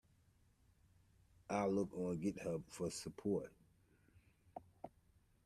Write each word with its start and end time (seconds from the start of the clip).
I'll 1.47 1.69
look 1.69 1.95
on 1.95 2.17
Github 2.17 2.63
for 2.71 2.89
support. 2.89 3.51